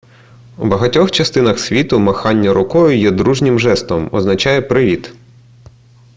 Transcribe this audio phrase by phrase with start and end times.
[0.57, 5.13] у багатьох частинах світу махання рукою є дружнім жестом означає привіт